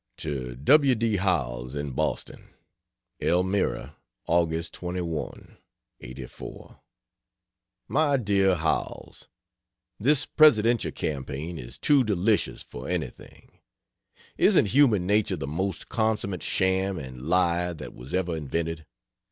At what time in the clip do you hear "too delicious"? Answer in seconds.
11.77-12.63